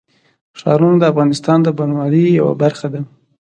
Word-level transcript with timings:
ښارونه 0.59 0.95
د 0.99 1.03
افغانستان 1.11 1.57
د 1.63 1.67
بڼوالۍ 1.77 2.25
یوه 2.39 2.53
برخه 2.61 2.87
ده. 2.93 3.01